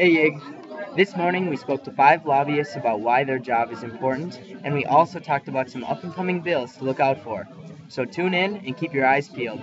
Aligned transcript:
Hey 0.00 0.12
Yig. 0.12 0.96
This 0.96 1.14
morning 1.14 1.50
we 1.50 1.58
spoke 1.58 1.84
to 1.84 1.92
five 1.92 2.24
lobbyists 2.24 2.74
about 2.74 3.00
why 3.00 3.22
their 3.22 3.38
job 3.38 3.70
is 3.70 3.82
important, 3.82 4.40
and 4.64 4.72
we 4.72 4.86
also 4.86 5.18
talked 5.18 5.46
about 5.46 5.68
some 5.68 5.84
up 5.84 6.02
and 6.02 6.14
coming 6.14 6.40
bills 6.40 6.74
to 6.78 6.84
look 6.84 7.00
out 7.00 7.22
for. 7.22 7.46
So 7.88 8.06
tune 8.06 8.32
in 8.32 8.56
and 8.64 8.74
keep 8.78 8.94
your 8.94 9.04
eyes 9.04 9.28
peeled. 9.28 9.60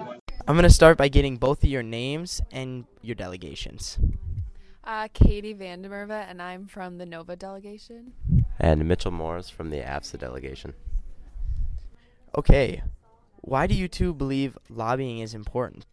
I'm 0.48 0.56
going 0.56 0.62
to 0.62 0.70
start 0.70 0.96
by 0.96 1.08
getting 1.08 1.38
both 1.38 1.64
of 1.64 1.72
your 1.72 1.82
names 1.82 2.40
and 2.52 2.86
your 3.02 3.16
delegations. 3.16 3.98
Uh, 4.84 5.08
Katie 5.12 5.56
Vandermerve, 5.56 6.12
and 6.12 6.40
I'm 6.40 6.68
from 6.68 7.00
the 7.00 7.08
NOVA 7.08 7.36
delegation. 7.36 8.14
And 8.60 8.88
Mitchell 8.88 9.10
Morris 9.10 9.50
from 9.50 9.72
the 9.72 9.78
AFSA 9.78 10.20
delegation. 10.20 10.76
Okay, 12.38 12.84
why 13.38 13.66
do 13.66 13.74
you 13.74 13.88
two 13.88 14.14
believe 14.14 14.56
lobbying 14.70 15.18
is 15.18 15.34
important? 15.34 15.88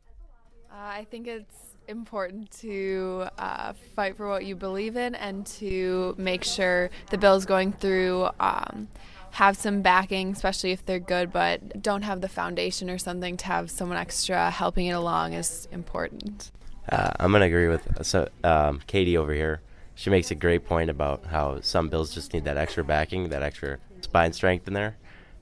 Uh, 0.71 0.75
I 0.77 1.07
think 1.11 1.29
it's 1.29 1.74
important 1.89 2.51
to 2.51 3.27
uh, 3.39 3.73
fight 3.95 4.17
for 4.17 4.29
what 4.29 4.45
you 4.45 4.57
believe 4.57 4.97
in 4.97 5.15
and 5.15 5.47
to 5.47 6.15
make 6.19 6.45
sure 6.45 6.91
the 7.11 7.19
bills 7.19 7.45
going 7.45 7.73
through 7.73 8.29
um, 8.41 8.89
have 9.33 9.57
some 9.57 9.83
backing, 9.83 10.31
especially 10.31 10.73
if 10.73 10.85
they're 10.87 10.99
good, 10.99 11.33
but 11.33 11.83
don't 11.83 12.03
have 12.03 12.21
the 12.21 12.29
foundation 12.29 12.89
or 12.89 12.99
something 12.99 13.37
to 13.37 13.47
have 13.47 13.71
someone 13.71 13.99
extra 13.99 14.51
helping 14.51 14.87
it 14.87 14.93
along 14.93 15.33
is 15.33 15.69
important. 15.73 16.53
Uh, 16.89 17.11
I'm 17.19 17.31
going 17.31 17.41
to 17.41 17.47
agree 17.47 17.69
with 17.69 18.07
so, 18.07 18.29
um, 18.45 18.81
Katie 18.87 19.17
over 19.17 19.33
here. 19.33 19.61
She 19.97 20.11
makes 20.11 20.31
a 20.31 20.35
great 20.35 20.65
point 20.65 20.91
about 20.91 21.27
how 21.27 21.61
some 21.61 21.89
bills 21.89 22.15
just 22.15 22.33
need 22.33 22.45
that 22.45 22.57
extra 22.57 22.85
backing, 22.85 23.29
that 23.31 23.43
extra 23.43 23.79
spine 24.01 24.33
strength 24.33 24.69
in 24.69 24.75
there. 24.75 24.97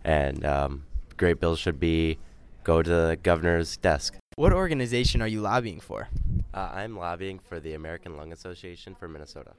And 0.05 0.45
um, 0.45 0.85
great 1.17 1.41
bills 1.41 1.59
should 1.59 1.81
be 1.81 2.19
go 2.65 2.83
to 2.83 2.89
the 2.89 3.19
governor's 3.23 3.77
desk. 3.77 4.15
What 4.37 4.53
organization 4.53 5.21
are 5.21 5.29
you 5.29 5.41
lobbying 5.41 5.81
for? 5.81 6.09
Uh, 6.55 6.71
I'm 6.73 6.97
lobbying 6.97 7.39
for 7.39 7.61
the 7.61 7.75
American 7.75 8.17
Lung 8.17 8.33
Association 8.33 8.95
for 8.95 9.09
Minnesota. 9.09 9.53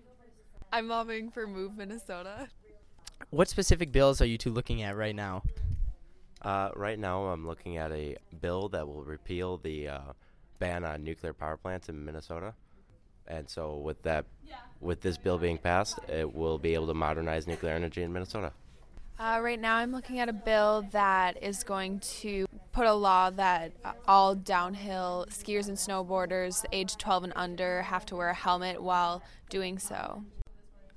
I'm 0.72 0.88
lobbying 0.88 1.32
for 1.32 1.48
Move 1.48 1.76
Minnesota. 1.76 2.48
What 3.32 3.50
specific 3.50 3.92
bills 3.92 4.22
are 4.22 4.26
you 4.26 4.38
two 4.38 4.52
looking 4.52 4.84
at 4.84 4.96
right 4.96 5.16
now? 5.16 5.44
Uh, 6.42 6.70
right 6.76 7.00
now, 7.00 7.24
I'm 7.26 7.48
looking 7.48 7.78
at 7.78 7.92
a 7.92 8.18
bill 8.42 8.70
that 8.70 8.88
will 8.88 9.04
repeal 9.04 9.58
the 9.58 9.88
uh, 9.88 10.00
ban 10.60 10.84
on 10.84 11.04
nuclear 11.04 11.34
power 11.34 11.58
plants 11.58 11.90
in 11.90 12.04
Minnesota. 12.04 12.54
And 13.28 13.50
so, 13.50 13.78
with 13.78 14.02
that, 14.04 14.26
with 14.82 15.02
this 15.02 15.18
bill 15.18 15.38
being 15.38 15.58
passed, 15.58 15.98
it 16.10 16.36
will 16.36 16.60
be 16.60 16.74
able 16.74 16.88
to 16.88 16.94
modernize 16.94 17.48
nuclear 17.48 17.74
energy 17.74 18.04
in 18.04 18.12
Minnesota. 18.12 18.52
Uh, 19.18 19.40
right 19.42 19.60
now, 19.60 19.78
I'm 19.78 19.92
looking 19.92 20.20
at 20.20 20.28
a 20.28 20.34
bill 20.34 20.86
that 20.92 21.42
is 21.42 21.64
going 21.64 22.00
to 22.00 22.46
put 22.74 22.88
a 22.88 22.94
law 22.94 23.30
that 23.30 23.72
all 24.08 24.36
downhill 24.36 25.26
skiers 25.30 25.70
and 25.70 25.78
snowboarders 25.78 26.66
age 26.74 26.98
12 26.98 27.26
and 27.26 27.34
under 27.36 27.84
have 27.84 28.06
to 28.08 28.16
wear 28.16 28.30
a 28.30 28.34
helmet 28.34 28.82
while 28.82 29.24
doing 29.50 29.80
so. 29.80 30.24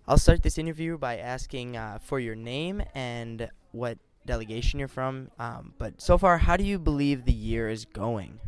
I'll 0.08 0.18
start 0.18 0.42
this 0.42 0.56
interview 0.56 0.96
by 0.98 1.18
asking 1.18 1.76
uh, 1.76 1.98
for 2.00 2.18
your 2.18 2.34
name 2.34 2.82
and 2.94 3.48
what 3.72 3.98
delegation 4.24 4.78
you're 4.78 4.88
from. 4.88 5.30
Um, 5.38 5.74
but 5.78 6.00
so 6.00 6.16
far, 6.16 6.38
how 6.38 6.56
do 6.56 6.64
you 6.64 6.78
believe 6.78 7.24
the 7.24 7.32
year 7.32 7.68
is 7.68 7.84
going? 7.84 8.40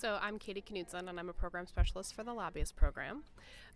So 0.00 0.18
I'm 0.22 0.38
Katie 0.38 0.62
Knudsen, 0.62 1.10
and 1.10 1.20
I'm 1.20 1.28
a 1.28 1.34
program 1.34 1.66
specialist 1.66 2.14
for 2.14 2.24
the 2.24 2.32
lobbyist 2.32 2.74
program. 2.74 3.22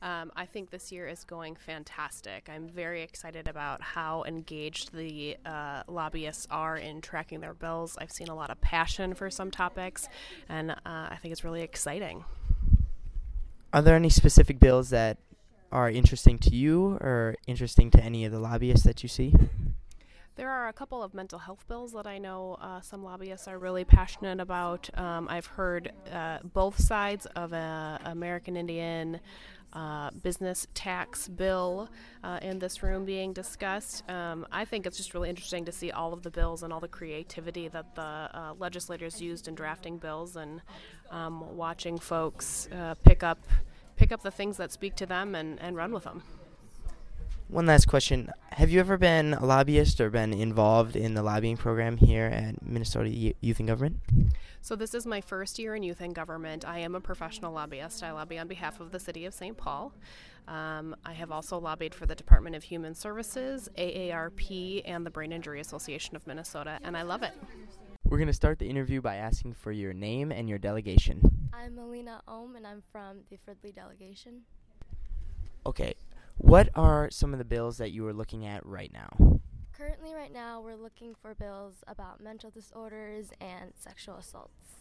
Um, 0.01 0.33
I 0.35 0.47
think 0.47 0.71
this 0.71 0.91
year 0.91 1.07
is 1.07 1.23
going 1.23 1.55
fantastic. 1.55 2.49
I'm 2.51 2.67
very 2.67 3.03
excited 3.03 3.47
about 3.47 3.83
how 3.83 4.25
engaged 4.25 4.95
the 4.95 5.37
uh, 5.45 5.83
lobbyists 5.87 6.47
are 6.51 6.79
in 6.79 7.03
tracking 7.03 7.41
their 7.41 7.53
bills. 7.53 7.99
I've 8.01 8.11
seen 8.11 8.29
a 8.29 8.35
lot 8.35 8.49
of 8.49 8.59
passion 8.63 9.13
for 9.13 9.29
some 9.29 9.51
topics, 9.51 10.09
and 10.49 10.71
uh, 10.71 10.75
I 10.87 11.19
think 11.21 11.33
it's 11.33 11.45
really 11.45 11.61
exciting. 11.61 12.25
Are 13.75 13.83
there 13.83 13.95
any 13.95 14.09
specific 14.09 14.59
bills 14.59 14.89
that 14.89 15.19
are 15.71 15.91
interesting 15.91 16.39
to 16.39 16.57
you 16.57 16.93
or 17.03 17.35
interesting 17.47 17.91
to 17.91 18.03
any 18.03 18.25
of 18.25 18.33
the 18.33 18.39
lobbyists 18.41 18.87
that 18.87 19.03
you 19.03 19.11
see? 19.11 19.35
There 20.37 20.51
are 20.51 20.67
a 20.67 20.73
couple 20.73 21.01
of 21.01 21.15
mental 21.15 21.39
health 21.39 21.65
bills 21.69 21.93
that 21.93 22.09
I 22.09 22.19
know 22.19 22.57
uh, 22.61 22.81
some 22.81 23.05
lobbyists 23.05 23.47
are 23.47 23.57
really 23.57 23.85
passionate 23.85 24.41
about. 24.41 24.91
Um, 24.99 25.29
I've 25.29 25.47
heard 25.47 25.93
uh, 26.13 26.39
both 26.43 26.77
sides 26.81 27.27
of 27.37 27.53
a 27.53 28.01
American 28.05 28.57
Indian 28.57 29.21
uh, 29.73 30.11
business 30.11 30.67
tax 30.75 31.29
bill 31.29 31.89
uh, 32.25 32.41
in 32.43 32.59
this 32.59 32.83
room 32.83 33.05
being 33.05 33.33
discussed. 33.33 34.09
Um, 34.11 34.45
I 34.51 34.65
think 34.65 34.87
it's 34.87 34.97
just 34.97 35.15
really 35.15 35.31
interesting 35.31 35.65
to 35.67 35.73
see 35.73 35.93
all 35.93 36.13
of 36.13 36.25
the 36.25 36.31
bills 36.31 36.65
and 36.65 36.73
all 36.73 36.81
the 36.81 36.89
creativity 36.89 37.69
that 37.69 37.95
the 37.95 38.03
uh, 38.03 38.55
legislators 38.59 39.21
used 39.21 39.47
in 39.47 39.55
drafting 39.55 39.99
bills 39.99 40.35
and 40.35 40.63
um, 41.13 41.57
watching 41.57 41.97
folks 41.97 42.69
uh, 42.73 42.95
pick 43.05 43.23
up 43.23 43.39
pick 43.95 44.11
up 44.11 44.23
the 44.23 44.31
things 44.33 44.57
that 44.57 44.73
speak 44.73 44.97
to 44.97 45.07
them 45.07 45.37
and, 45.37 45.61
and 45.61 45.77
run 45.77 45.93
with 45.93 46.03
them. 46.03 46.25
One 47.55 47.67
last 47.67 47.87
question. 47.87 48.33
Have 48.51 48.71
you 48.71 48.81
ever 48.81 48.99
been 48.99 49.33
a 49.33 49.47
lobbyist 49.47 50.01
or 50.01 50.11
been 50.11 50.33
involved 50.33 50.97
in 50.97 51.15
the 51.15 51.23
lobbying 51.23 51.57
program 51.57 51.97
here 51.97 52.25
at 52.25 52.61
Minnesota 52.67 53.09
Youth 53.09 53.61
in 53.61 53.67
Government? 53.67 54.01
So, 54.61 54.75
this 54.75 54.93
is 54.93 55.07
my 55.07 55.21
first 55.21 55.61
year 55.61 55.77
in 55.77 55.85
youth 55.85 56.01
in 56.01 56.13
government. 56.15 56.65
I 56.67 56.81
am 56.81 56.97
a 56.97 57.01
professional 57.01 57.53
lobbyist. 57.53 58.03
I 58.03 58.11
lobby 58.11 58.41
on 58.41 58.49
behalf 58.49 58.81
of 58.81 58.91
the 58.91 58.99
city 58.99 59.25
of 59.25 59.35
St. 59.35 59.57
Paul. 59.57 59.93
Um, 60.49 60.97
I 61.07 61.13
have 61.13 61.31
also 61.31 61.57
lobbied 61.61 61.95
for 61.95 62.07
the 62.07 62.17
Department 62.17 62.57
of 62.57 62.65
Human 62.65 62.93
Services, 62.93 63.69
AARP, 63.79 64.83
and 64.85 65.07
the 65.07 65.11
Brain 65.11 65.31
Injury 65.31 65.61
Association 65.61 66.17
of 66.17 66.27
Minnesota, 66.27 66.81
and 66.83 66.97
I 66.97 67.03
love 67.03 67.23
it. 67.23 67.35
We're 68.03 68.19
going 68.19 68.27
to 68.27 68.33
start 68.33 68.59
the 68.59 68.69
interview 68.69 69.01
by 69.01 69.15
asking 69.15 69.53
for 69.53 69.71
your 69.71 69.93
name 69.93 70.33
and 70.33 70.49
your 70.49 70.59
delegation. 70.59 71.49
I'm 71.53 71.77
Melina 71.77 72.21
Ohm, 72.27 72.57
and 72.57 72.67
I'm 72.67 72.83
from 72.91 73.19
the 73.31 73.37
Fridley 73.37 73.73
delegation. 73.73 74.41
Okay, 75.67 75.95
what 76.37 76.69
are 76.75 77.11
some 77.11 77.33
of 77.33 77.39
the 77.39 77.45
bills 77.45 77.79
that 77.79 77.93
you 77.93 78.07
are 78.07 78.13
looking 78.13 78.47
at 78.47 78.65
right 78.67 78.93
now? 78.93 79.41
Currently, 79.77 80.15
right 80.15 80.33
now, 80.33 80.61
we're 80.61 80.77
looking 80.77 81.15
for 81.21 81.35
bills 81.35 81.85
about 81.87 82.21
mental 82.23 82.51
disorders 82.51 83.31
and 83.41 83.73
sexual 83.79 84.17
assaults. 84.17 84.77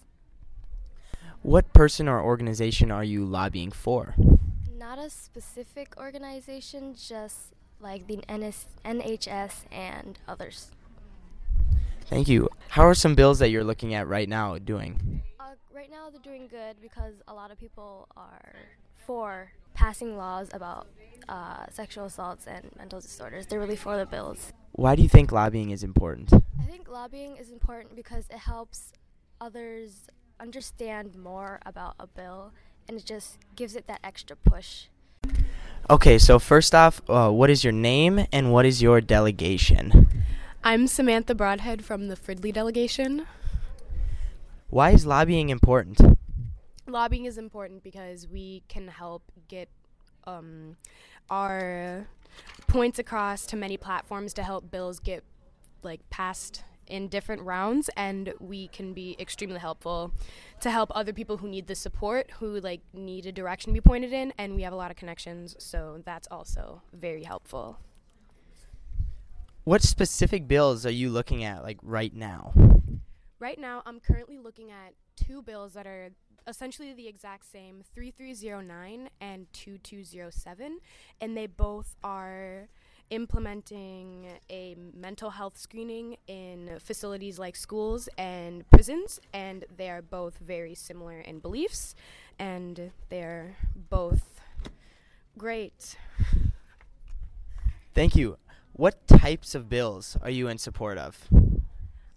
What 1.42 1.74
person 1.74 2.08
or 2.08 2.22
organization 2.22 2.92
are 2.92 3.04
you 3.04 3.26
lobbying 3.26 3.72
for? 3.72 4.16
Not 4.72 5.00
a 5.00 5.10
specific 5.10 5.96
organization, 5.98 6.96
just 6.96 7.54
like 7.80 8.08
the 8.08 8.24
NS- 8.30 8.68
NHS 8.86 9.66
and 9.72 10.20
others. 10.28 10.72
Thank 12.06 12.28
you. 12.28 12.50
How 12.70 12.86
are 12.86 12.94
some 12.94 13.16
bills 13.16 13.40
that 13.40 13.50
you're 13.50 13.64
looking 13.64 13.94
at 13.94 14.08
right 14.08 14.30
now 14.30 14.58
doing? 14.58 15.24
Uh, 15.40 15.56
right 15.74 15.90
now, 15.90 16.10
they're 16.10 16.22
doing 16.22 16.48
good 16.48 16.76
because 16.82 17.16
a 17.28 17.34
lot 17.34 17.52
of 17.52 17.60
people 17.60 18.08
are 18.16 18.56
for 19.06 19.52
passing 19.84 20.16
laws 20.16 20.48
about 20.54 20.88
uh, 21.28 21.66
sexual 21.70 22.06
assaults 22.06 22.48
and 22.48 22.72
mental 22.78 23.02
disorders. 23.02 23.46
They're 23.46 23.60
really 23.60 23.76
for 23.76 23.98
the 23.98 24.06
bills. 24.06 24.54
Why 24.72 24.96
do 24.96 25.02
you 25.02 25.10
think 25.10 25.34
lobbying 25.34 25.72
is 25.72 25.84
important? 25.84 26.32
I 26.34 26.64
think 26.64 26.88
lobbying 26.90 27.36
is 27.36 27.52
important 27.52 27.94
because 27.94 28.26
it 28.30 28.38
helps 28.38 28.94
others 29.42 30.08
understand 30.40 31.18
more 31.18 31.60
about 31.66 31.96
a 32.00 32.08
bill 32.08 32.54
and 32.88 32.98
it 32.98 33.04
just 33.06 33.40
gives 33.58 33.76
it 33.76 33.88
that 33.88 34.00
extra 34.06 34.38
push. 34.38 34.86
Okay, 35.90 36.18
so 36.18 36.40
first 36.40 36.74
off, 36.74 37.02
uh, 37.10 37.30
what 37.30 37.50
is 37.50 37.66
your 37.66 37.74
name 37.74 38.26
and 38.32 38.54
what 38.54 38.66
is 38.66 38.82
your 38.82 39.02
delegation? 39.02 40.08
I'm 40.64 40.88
Samantha 40.88 41.36
Broadhead 41.36 41.84
from 41.84 42.08
the 42.08 42.16
Fridley 42.16 42.54
delegation. 42.54 43.28
Why 44.70 44.92
is 44.92 45.06
lobbying 45.06 45.50
important? 45.50 46.00
Lobbying 46.86 47.26
is 47.26 47.38
important 47.38 47.84
because 47.84 48.28
we 48.28 48.64
can 48.68 48.88
help 48.88 49.32
get 49.48 49.70
um, 50.26 50.76
our 51.30 52.08
points 52.68 53.00
across 53.00 53.46
to 53.48 53.56
many 53.56 53.78
platforms 53.78 54.34
to 54.34 54.44
help 54.44 54.70
bills 54.70 55.00
get 55.00 55.24
like 55.82 56.08
passed 56.10 56.64
in 56.88 57.08
different 57.08 57.42
rounds 57.44 57.90
and 57.96 58.34
we 58.40 58.68
can 58.68 58.94
be 58.94 59.16
extremely 59.20 59.60
helpful 59.60 60.12
to 60.60 60.70
help 60.70 60.92
other 60.94 61.14
people 61.14 61.38
who 61.38 61.48
need 61.48 61.68
the 61.68 61.76
support 61.76 62.30
who 62.40 62.60
like 62.60 62.82
need 62.94 63.26
a 63.26 63.32
direction 63.32 63.72
to 63.72 63.74
be 63.74 63.82
pointed 63.82 64.12
in 64.12 64.34
and 64.38 64.56
we 64.56 64.64
have 64.64 64.74
a 64.74 64.76
lot 64.76 64.92
of 64.92 64.98
connections 64.98 65.56
so 65.60 66.02
that's 66.06 66.28
also 66.30 66.82
very 66.92 67.24
helpful. 67.24 67.80
What 69.64 69.82
specific 69.82 70.46
bills 70.48 70.86
are 70.86 70.92
you 70.92 71.10
looking 71.10 71.46
at 71.46 71.64
like 71.64 71.78
right 71.82 72.14
now? 72.14 72.52
Right 73.40 73.60
now 73.60 73.82
i'm 73.86 74.00
currently 74.00 74.38
looking 74.38 74.72
at 74.72 74.94
two 75.16 75.42
bills 75.42 75.74
that 75.74 75.88
are 75.88 76.10
essentially 76.48 76.94
the 76.94 77.08
exact 77.08 77.50
same 77.52 77.84
3309 77.94 79.10
and 79.22 79.48
2207 79.54 80.80
and 81.22 81.38
they 81.38 81.48
both 81.48 81.96
are 82.04 82.68
implementing 83.10 84.28
a 84.50 84.76
mental 84.96 85.30
health 85.30 85.58
screening 85.58 86.18
in 86.28 86.78
facilities 86.80 87.38
like 87.38 87.56
schools 87.56 88.10
and 88.18 88.70
prisons 88.72 89.20
and 89.34 89.66
they 89.76 89.90
are 89.90 90.02
both 90.02 90.38
very 90.40 90.74
similar 90.74 91.20
in 91.20 91.40
beliefs 91.40 91.96
and 92.40 92.92
they're 93.10 93.56
both 93.90 94.42
great. 95.38 95.96
Thank 97.94 98.16
you. 98.16 98.38
What 98.72 99.08
types 99.08 99.54
of 99.54 99.70
bills 99.70 100.18
are 100.24 100.32
you 100.32 100.48
in 100.48 100.58
support 100.58 100.98
of? 100.98 101.28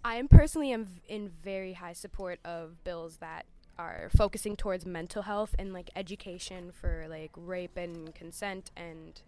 I 0.03 0.15
am 0.15 0.27
personally 0.27 0.71
am 0.71 0.87
in 1.07 1.29
very 1.29 1.73
high 1.73 1.93
support 1.93 2.39
of 2.43 2.83
bills 2.83 3.17
that 3.17 3.45
are 3.77 4.09
focusing 4.15 4.55
towards 4.55 4.85
mental 4.85 5.23
health 5.23 5.55
and 5.57 5.73
like 5.73 5.89
education 5.95 6.71
for 6.71 7.05
like 7.09 7.31
rape 7.35 7.77
and 7.77 8.13
consent 8.15 8.71
and 8.75 9.21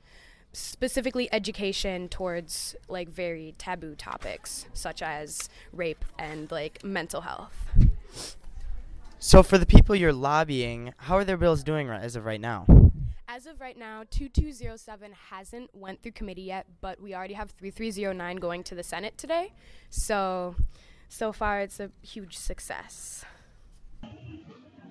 specifically 0.53 1.31
education 1.31 2.09
towards 2.09 2.75
like 2.87 3.09
very 3.09 3.53
taboo 3.57 3.95
topics 3.95 4.65
such 4.73 5.01
as 5.01 5.49
rape 5.71 6.03
and 6.17 6.49
like 6.51 6.83
mental 6.83 7.21
health. 7.21 7.67
So 9.19 9.43
for 9.43 9.57
the 9.57 9.65
people 9.65 9.95
you're 9.95 10.13
lobbying, 10.13 10.93
how 10.97 11.15
are 11.15 11.25
their 11.25 11.37
bills 11.37 11.63
doing 11.63 11.89
as 11.89 12.15
of 12.15 12.25
right 12.25 12.39
now? 12.39 12.65
As 13.27 13.45
of 13.45 13.61
right 13.61 13.77
now, 13.77 14.05
2207 14.09 15.11
hasn't 15.29 15.69
went 15.75 16.01
through 16.01 16.13
committee 16.13 16.43
yet, 16.43 16.65
but 16.81 16.99
we 16.99 17.13
already 17.13 17.35
have 17.35 17.51
3309 17.51 18.37
going 18.37 18.63
to 18.63 18.75
the 18.75 18.81
Senate 18.81 19.17
today. 19.17 19.53
So 19.89 20.55
so 21.09 21.31
far 21.31 21.59
it's 21.59 21.79
a 21.79 21.91
huge 22.01 22.37
success. 22.37 23.25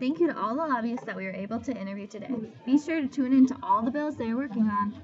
Thank 0.01 0.21
you 0.21 0.29
to 0.29 0.39
all 0.39 0.55
the 0.55 0.63
lobbyists 0.63 1.05
that 1.07 1.17
we 1.17 1.25
were 1.25 1.33
able 1.33 1.59
to 1.61 1.73
interview 1.73 2.07
today. 2.07 2.31
Be 2.65 2.79
sure 2.79 3.01
to 3.01 3.09
tune 3.09 3.33
in 3.33 3.47
to 3.49 3.57
all 3.63 3.83
the 3.83 3.91
bills 3.91 4.17
they're 4.17 4.37
working 4.37 4.63
on. 4.63 4.95